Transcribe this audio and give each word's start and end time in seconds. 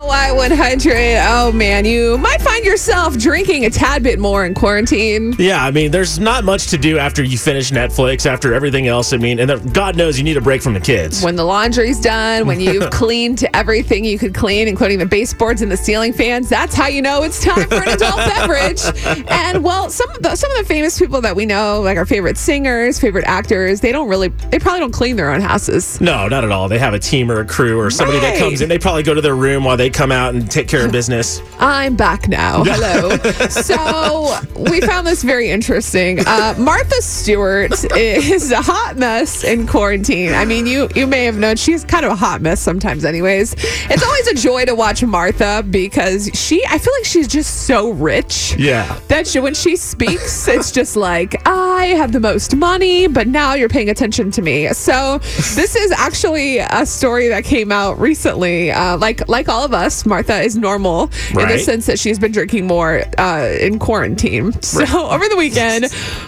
Y100. 0.00 1.26
Oh 1.26 1.50
man, 1.50 1.84
you 1.84 2.18
might 2.18 2.40
find 2.40 2.64
yourself 2.64 3.18
drinking 3.18 3.64
a 3.64 3.70
tad 3.70 4.04
bit 4.04 4.20
more 4.20 4.46
in 4.46 4.54
quarantine. 4.54 5.34
Yeah, 5.40 5.64
I 5.64 5.72
mean, 5.72 5.90
there's 5.90 6.20
not 6.20 6.44
much 6.44 6.68
to 6.68 6.78
do 6.78 6.98
after 6.98 7.24
you 7.24 7.36
finish 7.36 7.72
Netflix, 7.72 8.24
after 8.24 8.54
everything 8.54 8.86
else. 8.86 9.12
I 9.12 9.16
mean, 9.16 9.40
and 9.40 9.50
then 9.50 9.72
God 9.72 9.96
knows 9.96 10.16
you 10.16 10.22
need 10.22 10.36
a 10.36 10.40
break 10.40 10.62
from 10.62 10.74
the 10.74 10.80
kids. 10.80 11.24
When 11.24 11.34
the 11.34 11.42
laundry's 11.42 12.00
done, 12.00 12.46
when 12.46 12.60
you've 12.60 12.90
cleaned 12.92 13.44
everything 13.54 14.04
you 14.04 14.20
could 14.20 14.34
clean, 14.34 14.68
including 14.68 15.00
the 15.00 15.06
baseboards 15.06 15.62
and 15.62 15.72
the 15.72 15.76
ceiling 15.76 16.12
fans, 16.12 16.48
that's 16.48 16.76
how 16.76 16.86
you 16.86 17.02
know 17.02 17.24
it's 17.24 17.42
time 17.42 17.68
for 17.68 17.82
an 17.82 17.88
adult 17.88 18.16
beverage. 18.18 18.80
And 19.28 19.64
well, 19.64 19.90
some 19.90 20.08
of 20.10 20.22
the, 20.22 20.36
some 20.36 20.48
of 20.52 20.58
the 20.58 20.64
famous 20.64 20.96
people 20.96 21.20
that 21.22 21.34
we 21.34 21.44
know, 21.44 21.80
like 21.80 21.98
our 21.98 22.06
favorite 22.06 22.38
singers, 22.38 23.00
favorite 23.00 23.24
actors, 23.24 23.80
they 23.80 23.90
don't 23.90 24.08
really, 24.08 24.28
they 24.28 24.60
probably 24.60 24.78
don't 24.78 24.92
clean 24.92 25.16
their 25.16 25.32
own 25.32 25.40
houses. 25.40 26.00
No, 26.00 26.28
not 26.28 26.44
at 26.44 26.52
all. 26.52 26.68
They 26.68 26.78
have 26.78 26.94
a 26.94 27.00
team 27.00 27.32
or 27.32 27.40
a 27.40 27.44
crew 27.44 27.80
or 27.80 27.90
somebody 27.90 28.20
that 28.20 28.38
comes 28.38 28.60
in. 28.60 28.68
They 28.68 28.78
probably 28.78 29.02
go 29.02 29.12
to 29.12 29.20
their 29.20 29.34
room 29.34 29.64
while 29.64 29.76
they 29.76 29.87
come 29.90 30.12
out 30.12 30.34
and 30.34 30.50
take 30.50 30.68
care 30.68 30.84
of 30.84 30.92
business. 30.92 31.40
I'm 31.58 31.96
back 31.96 32.28
now. 32.28 32.64
Hello. 32.66 33.16
so 33.48 34.38
we 34.70 34.80
found 34.80 35.06
this 35.06 35.22
very 35.22 35.50
interesting. 35.50 36.20
Uh, 36.26 36.54
Martha 36.58 37.00
Stewart 37.02 37.72
is 37.96 38.50
a 38.50 38.62
hot 38.62 38.96
mess 38.96 39.44
in 39.44 39.66
quarantine. 39.66 40.32
I 40.32 40.44
mean, 40.44 40.66
you 40.66 40.88
you 40.94 41.06
may 41.06 41.24
have 41.24 41.36
known 41.36 41.56
she's 41.56 41.84
kind 41.84 42.04
of 42.04 42.12
a 42.12 42.16
hot 42.16 42.40
mess 42.40 42.60
sometimes. 42.60 43.04
Anyways, 43.04 43.54
it's 43.58 44.02
always 44.02 44.26
a 44.28 44.34
joy 44.34 44.64
to 44.66 44.74
watch 44.74 45.02
Martha 45.02 45.64
because 45.68 46.30
she. 46.34 46.64
I 46.66 46.78
feel 46.78 46.92
like 46.94 47.04
she's 47.04 47.28
just 47.28 47.66
so 47.66 47.90
rich. 47.90 48.54
Yeah. 48.58 48.98
That 49.08 49.26
she, 49.26 49.40
when 49.40 49.54
she 49.54 49.76
speaks, 49.76 50.48
it's 50.48 50.70
just 50.70 50.96
like 50.96 51.46
I 51.46 51.86
have 51.96 52.12
the 52.12 52.20
most 52.20 52.54
money, 52.56 53.06
but 53.06 53.26
now 53.28 53.54
you're 53.54 53.68
paying 53.68 53.90
attention 53.90 54.30
to 54.32 54.42
me. 54.42 54.68
So 54.68 55.18
this 55.18 55.76
is 55.76 55.90
actually 55.92 56.58
a 56.58 56.84
story 56.86 57.28
that 57.28 57.44
came 57.44 57.72
out 57.72 57.98
recently. 57.98 58.70
Uh, 58.70 58.96
like 58.98 59.28
like 59.28 59.48
all 59.48 59.64
of 59.64 59.72
us, 59.72 59.77
Martha 60.06 60.40
is 60.40 60.56
normal 60.56 61.10
in 61.30 61.48
the 61.48 61.58
sense 61.58 61.86
that 61.86 61.98
she's 61.98 62.18
been 62.18 62.32
drinking 62.32 62.66
more 62.66 63.02
uh, 63.18 63.56
in 63.60 63.78
quarantine. 63.78 64.52
So 64.78 65.10
over 65.10 65.28
the 65.28 65.36
weekend, 65.36 65.86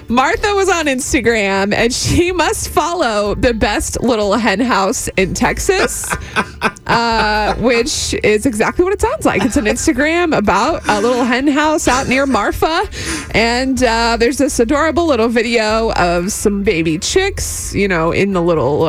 Martha 0.08 0.54
was 0.54 0.68
on 0.68 0.86
Instagram 0.86 1.72
and 1.72 1.92
she 1.92 2.32
must 2.32 2.68
follow 2.68 3.34
the 3.34 3.54
best 3.54 4.00
little 4.02 4.34
hen 4.34 4.60
house 4.60 5.08
in 5.16 5.34
Texas 5.34 6.12
uh, 6.86 7.54
which 7.56 8.14
is 8.24 8.46
exactly 8.46 8.84
what 8.84 8.92
it 8.92 9.00
sounds 9.00 9.24
like. 9.24 9.42
It's 9.44 9.56
an 9.56 9.66
Instagram 9.66 10.36
about 10.36 10.86
a 10.88 11.00
little 11.00 11.24
hen 11.24 11.46
house 11.46 11.88
out 11.88 12.08
near 12.08 12.26
Marfa. 12.26 12.88
And 13.32 13.82
uh, 13.82 14.16
there's 14.18 14.38
this 14.38 14.58
adorable 14.58 15.06
little 15.06 15.28
video 15.28 15.92
of 15.92 16.32
some 16.32 16.62
baby 16.62 16.98
chicks, 16.98 17.74
you 17.74 17.88
know, 17.88 18.12
in 18.12 18.32
the 18.32 18.42
little. 18.42 18.88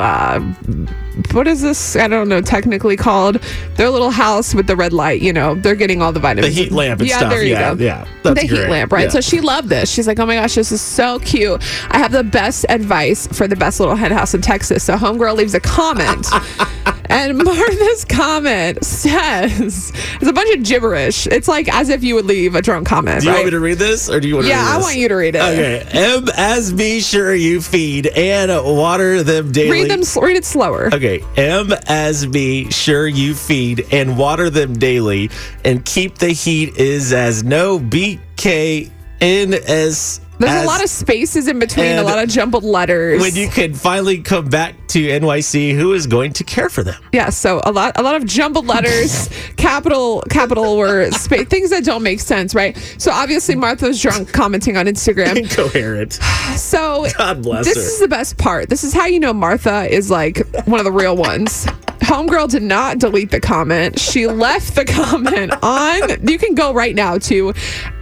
What 1.34 1.48
is 1.48 1.62
this? 1.62 1.96
I 1.96 2.08
don't 2.08 2.30
know, 2.30 2.42
technically 2.42 2.96
called 2.96 3.36
their 3.76 3.90
little 3.90 4.12
house 4.12 4.56
with 4.56 4.68
the 4.68 4.76
red 4.76 4.94
light. 4.94 5.22
You 5.22 5.34
know, 5.34 5.56
they're 5.56 5.76
getting 5.76 6.02
all 6.02 6.12
the 6.12 6.20
vitamins. 6.20 6.56
The 6.56 6.64
heat 6.64 6.72
lamp 6.72 7.02
and 7.02 7.10
yeah, 7.10 7.18
stuff. 7.18 7.32
there 7.32 7.44
you 7.44 7.52
yeah, 7.52 7.76
go 7.76 7.84
yeah. 7.84 8.06
The 8.24 8.34
great. 8.34 8.50
heat 8.50 8.68
lamp, 8.70 8.92
right? 8.94 9.04
Yeah. 9.04 9.10
So 9.10 9.22
she 9.22 9.42
loved 9.42 9.70
this. 9.70 9.90
She's 9.92 10.08
like, 10.08 10.20
"Oh 10.20 10.26
my 10.26 10.36
gosh, 10.36 10.56
this 10.56 10.72
is 10.72 10.82
so 10.82 11.20
cute. 11.20 11.62
I 11.90 11.98
have 11.98 12.12
the 12.12 12.24
best 12.24 12.66
advice 12.70 13.28
for 13.28 13.48
the 13.48 13.56
best 13.56 13.80
little 13.80 13.96
hen 13.96 14.12
house 14.12 14.34
in 14.34 14.42
Texas." 14.42 14.84
So 14.84 14.96
homegirl 14.96 15.36
leaves 15.36 15.54
a 15.54 15.60
comment, 15.60 16.28
and 17.10 17.38
Martha's 17.38 18.06
comment 18.06 18.84
says, 18.84 19.92
"It's 20.22 20.30
a 20.30 20.34
bunch 20.34 20.56
of 20.56 20.64
gibberish. 20.64 21.28
It's 21.28 21.48
like 21.48 21.68
as 21.74 21.90
if 21.90 22.04
you 22.04 22.16
would 22.16 22.26
leave 22.26 22.56
a 22.56 22.62
drunk 22.62 22.88
comment, 22.88 23.22
do 23.22 23.26
you 23.26 23.32
right?" 23.32 23.38
want 23.40 23.46
me 23.48 23.52
to 23.52 23.60
read 23.60 23.80
this 23.80 24.10
or 24.10 24.20
do 24.20 24.28
you 24.30 24.36
want 24.36 24.48
to 24.48 24.54
read 24.54 24.60
this? 24.60 24.68
yeah, 24.68 24.76
I 24.76 24.80
want 24.80 24.96
you 24.96 25.08
to 25.10 25.16
read 25.16 25.36
it. 25.36 25.42
Okay. 25.42 25.86
M 25.92 26.26
as 26.38 26.72
be 26.72 27.02
sure 27.02 27.34
you 27.36 27.62
feed 27.62 28.08
and 28.08 28.52
water 28.64 29.24
them 29.24 29.52
daily. 29.52 29.72
Read 29.72 29.92
them. 29.92 30.02
Read 30.22 30.38
it 30.38 30.46
slower. 30.46 30.90
Okay. 30.94 31.11
M 31.38 31.72
as 31.88 32.26
be 32.26 32.70
sure 32.72 33.08
you 33.08 33.34
feed 33.36 33.86
and 33.92 34.18
water 34.18 34.50
them 34.50 34.74
daily 34.74 35.30
and 35.66 35.84
keep 35.86 36.18
the 36.18 36.30
heat 36.30 36.78
is 36.78 37.14
as 37.14 37.44
no 37.44 37.80
BK 37.80 38.90
in 39.20 39.54
as 39.54 40.22
There's 40.42 40.60
as 40.60 40.64
a 40.64 40.68
lot 40.68 40.84
of 40.84 40.90
spaces 40.90 41.48
in 41.48 41.60
between, 41.60 41.98
a 41.98 42.04
lot 42.04 42.20
of 42.20 42.30
jumbled 42.30 42.64
letters. 42.64 43.22
when 43.22 43.36
you 43.36 43.48
can 43.48 43.74
finally 43.74 44.20
come 44.22 44.50
back 44.50 44.76
to 44.90 45.00
NYC, 45.08 45.74
who 45.76 45.94
is 45.94 46.08
going 46.08 46.34
to 46.34 46.44
care 46.44 46.70
for 46.70 46.84
them? 46.84 47.02
Yeah, 47.14 47.30
so 47.30 47.62
a 47.64 47.72
lot 47.72 47.98
a 47.98 48.04
lot 48.04 48.16
of 48.16 48.26
jumbled 48.26 48.68
letters, 48.68 49.30
capital 49.58 50.22
capital 50.30 50.78
words, 50.78 51.20
spa- 51.22 51.44
things 51.46 51.70
that 51.70 51.84
don't 51.86 52.04
make 52.04 52.20
sense, 52.20 52.54
right? 52.54 52.78
So 52.98 53.12
obviously 53.12 53.56
Martha's 53.56 54.02
drunk 54.02 54.32
commenting 54.34 54.78
on 54.78 54.86
Instagram. 54.86 55.38
Incoherent. 55.42 56.14
So 56.56 57.08
God 57.18 57.44
bless 57.44 57.66
this 57.66 57.76
her. 57.78 57.82
is 57.82 58.00
the 58.00 58.08
best 58.08 58.38
part. 58.38 58.70
This 58.70 58.84
is 58.84 58.94
how 58.94 59.06
you 59.06 59.20
know 59.20 59.34
Martha 59.34 59.88
is 59.94 60.10
like 60.12 60.40
one 60.66 60.80
of 60.80 60.84
the 60.86 60.92
real 60.92 61.16
ones. 61.16 61.68
Homegirl 62.02 62.50
did 62.50 62.64
not 62.64 62.98
delete 63.00 63.32
the 63.32 63.40
comment. 63.40 64.00
She 64.00 64.28
left 64.28 64.76
the 64.76 64.86
comment 64.86 65.54
on. 65.62 66.28
You 66.28 66.38
can 66.38 66.56
go 66.56 66.74
right 66.74 66.96
now 66.96 67.18
to 67.20 67.54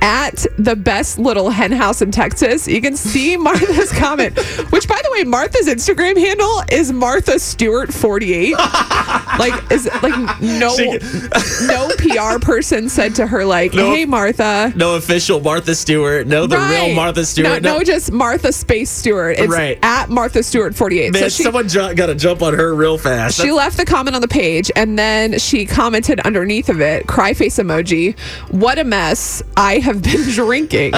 at 0.01 0.45
the 0.57 0.75
best 0.75 1.19
little 1.19 1.49
hen 1.49 1.71
house 1.71 2.01
in 2.01 2.11
Texas. 2.11 2.67
You 2.67 2.81
can 2.81 2.95
see 2.95 3.35
Martha's 3.37 3.91
comment, 3.91 4.37
which 4.71 4.87
by 4.87 4.99
the 5.03 5.11
way, 5.11 5.23
Martha's 5.25 5.67
Instagram 5.67 6.17
handle 6.17 6.63
is 6.71 6.91
Martha 6.93 7.37
Stewart 7.39 7.93
48. 7.93 8.53
like 9.37 9.71
is 9.71 9.85
like 10.01 10.41
no 10.41 10.75
no 11.67 11.89
PR 11.97 12.39
person 12.39 12.89
said 12.89 13.15
to 13.15 13.27
her 13.27 13.45
like, 13.45 13.73
No. 13.73 13.93
"Hey 13.93 14.05
Martha, 14.05 14.71
No 14.75 14.95
official 14.95 15.39
Martha 15.41 15.75
Stewart. 15.75 16.25
No, 16.27 16.47
the 16.47 16.57
real 16.57 16.93
Martha 16.95 17.25
Stewart. 17.25 17.61
No, 17.61 17.77
no, 17.77 17.83
just 17.83 18.11
Martha 18.11 18.51
Space 18.51 18.89
Stewart. 18.89 19.37
It's 19.37 19.51
Right. 19.51 19.77
at 19.83 20.09
Martha 20.09 20.43
Stewart 20.43 20.75
48. 20.75 21.13
Man, 21.13 21.21
so 21.23 21.29
she, 21.29 21.43
someone 21.43 21.67
got 21.67 22.05
to 22.07 22.15
jump 22.15 22.41
on 22.41 22.53
her 22.53 22.73
real 22.73 22.97
fast. 22.97 23.35
she 23.37 23.43
That's- 23.43 23.57
left 23.57 23.77
the 23.77 23.85
comment 23.89 24.15
on 24.15 24.21
the 24.21 24.27
page 24.27 24.71
and 24.75 24.97
then 24.97 25.37
she 25.39 25.65
commented 25.65 26.19
underneath 26.21 26.69
of 26.69 26.79
it, 26.79 27.07
cry 27.07 27.33
face 27.33 27.57
emoji. 27.57 28.17
What 28.51 28.77
a 28.79 28.83
mess. 28.83 29.41
I 29.57 29.79
have 29.79 30.01
been 30.01 30.21
drinking. 30.29 30.93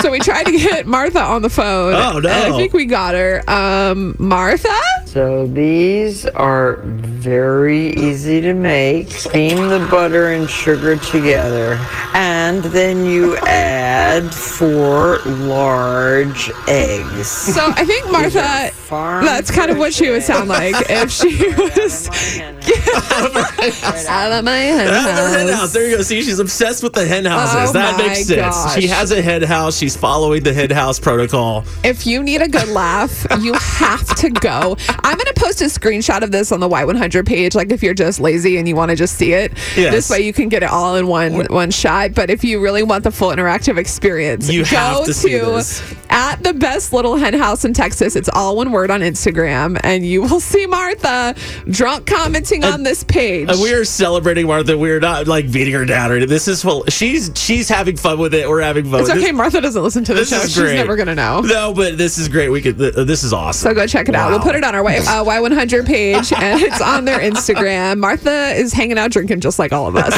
so 0.00 0.10
we 0.10 0.20
tried 0.20 0.44
to 0.44 0.52
get 0.52 0.86
Martha 0.86 1.20
on 1.20 1.42
the 1.42 1.50
phone. 1.50 1.94
Oh, 1.94 2.18
no. 2.20 2.28
And 2.30 2.54
I 2.54 2.56
think 2.56 2.72
we 2.72 2.86
got 2.86 3.14
her. 3.14 3.42
Um, 3.50 4.16
Martha? 4.18 4.68
So 5.10 5.48
these 5.48 6.24
are 6.24 6.76
very 6.84 7.88
easy 7.94 8.40
to 8.42 8.54
make. 8.54 9.10
Steam 9.10 9.56
the 9.68 9.84
butter 9.90 10.28
and 10.28 10.48
sugar 10.48 10.94
together. 10.98 11.76
And 12.14 12.62
then 12.62 13.04
you 13.04 13.36
add 13.38 14.32
four 14.32 15.18
large 15.24 16.52
eggs. 16.68 17.26
So 17.26 17.72
I 17.74 17.84
think 17.84 18.08
Martha, 18.12 18.70
that's 18.88 19.50
kind 19.50 19.72
of 19.72 19.78
what 19.78 19.92
she 19.92 20.10
would 20.10 20.22
sound 20.22 20.48
like 20.60 20.76
if 20.88 21.10
she 21.10 21.48
was 21.58 22.08
out 24.08 24.30
of 24.32 24.44
my 24.44 24.56
hen 24.58 24.88
Ah, 24.90 25.04
the 25.32 25.38
hen 25.38 25.48
house. 25.48 25.58
house. 25.60 25.72
There 25.72 25.88
you 25.90 25.96
go. 25.96 26.02
See, 26.02 26.22
she's 26.22 26.38
obsessed 26.38 26.84
with 26.84 26.92
the 26.92 27.04
hen 27.04 27.24
houses. 27.24 27.70
Oh 27.70 27.72
that 27.72 27.96
makes 27.98 28.26
sense. 28.26 28.40
gosh. 28.40 28.74
She 28.80 28.86
has 28.86 29.10
a 29.10 29.20
hen 29.20 29.42
house. 29.42 29.76
She's 29.76 29.96
following 29.96 30.42
the 30.44 30.52
hen 30.54 30.70
house 30.70 31.00
protocol. 31.00 31.64
If 31.82 32.06
you 32.06 32.22
need 32.22 32.42
a 32.42 32.48
good 32.48 32.68
laugh, 32.68 33.26
you 33.40 33.54
have 33.54 34.06
to 34.16 34.30
go. 34.30 34.76
I'm 35.04 35.16
going 35.16 35.26
to 35.26 35.34
post 35.34 35.60
a 35.62 35.66
screenshot 35.66 36.22
of 36.22 36.32
this 36.32 36.52
on 36.52 36.60
the 36.60 36.68
Y100 36.68 37.26
page, 37.26 37.54
like 37.54 37.70
if 37.70 37.82
you're 37.82 37.94
just 37.94 38.20
lazy 38.20 38.56
and 38.58 38.68
you 38.68 38.76
want 38.76 38.90
to 38.90 38.96
just 38.96 39.16
see 39.16 39.32
it. 39.32 39.52
Yes. 39.76 39.92
This 39.92 40.10
way 40.10 40.20
you 40.20 40.32
can 40.32 40.48
get 40.48 40.62
it 40.62 40.70
all 40.70 40.96
in 40.96 41.06
one 41.06 41.46
one 41.46 41.70
shot. 41.70 42.14
But 42.14 42.30
if 42.30 42.44
you 42.44 42.60
really 42.60 42.82
want 42.82 43.04
the 43.04 43.10
full 43.10 43.30
interactive 43.30 43.78
experience, 43.78 44.50
You 44.50 44.64
go 44.64 44.76
have 44.76 45.04
to 45.06 45.14
see 45.14 45.38
this. 45.38 45.82
At 46.10 46.42
the 46.42 46.52
best 46.54 46.92
little 46.92 47.16
hen 47.16 47.34
house 47.34 47.64
in 47.64 47.72
Texas. 47.72 48.16
It's 48.16 48.28
all 48.32 48.56
one 48.56 48.72
word 48.72 48.90
on 48.90 49.00
Instagram, 49.00 49.78
and 49.84 50.04
you 50.04 50.22
will 50.22 50.40
see 50.40 50.66
Martha 50.66 51.34
drunk 51.70 52.06
commenting 52.06 52.64
on 52.64 52.82
this 52.82 53.04
page. 53.04 53.48
And 53.50 53.60
we 53.60 53.72
are 53.72 53.84
celebrating 53.84 54.46
Martha. 54.46 54.76
We're 54.76 55.00
not 55.00 55.26
like 55.26 55.50
beating 55.50 55.74
her 55.74 55.84
down 55.84 56.10
or 56.10 56.14
anything. 56.16 56.28
This 56.28 56.48
is 56.48 56.62
full. 56.62 56.84
She's 56.88 57.30
she's 57.34 57.68
having 57.68 57.96
fun 57.96 58.18
with 58.18 58.34
it. 58.34 58.48
We're 58.48 58.60
having 58.62 58.90
fun. 58.90 59.00
it's 59.00 59.10
okay. 59.10 59.20
This, 59.20 59.32
Martha 59.32 59.60
doesn't 59.60 59.82
listen 59.82 60.04
to 60.04 60.14
the 60.14 60.20
this 60.20 60.30
show. 60.30 60.40
She's 60.46 60.56
never 60.74 60.96
going 60.96 61.08
to 61.08 61.14
know. 61.14 61.40
No, 61.40 61.72
but 61.74 61.96
this 61.98 62.18
is 62.18 62.28
great. 62.28 62.48
We 62.48 62.60
could. 62.60 62.78
th- 62.78 62.94
This 62.94 63.22
is 63.24 63.32
awesome. 63.32 63.70
So 63.70 63.74
go 63.74 63.86
check 63.86 64.08
it 64.08 64.14
out. 64.14 64.30
We'll 64.30 64.40
put 64.40 64.54
it 64.54 64.64
on 64.64 64.74
our 64.74 64.84
uh, 64.84 64.90
Y100 65.24 65.86
page 65.86 66.32
and 66.32 66.60
it's 66.60 66.80
on 66.80 67.04
their 67.04 67.18
Instagram. 67.20 67.98
Martha 67.98 68.50
is 68.54 68.72
hanging 68.72 68.98
out 68.98 69.10
drinking 69.10 69.40
just 69.40 69.58
like 69.58 69.72
all 69.72 69.86
of 69.86 69.96
us. 69.96 70.14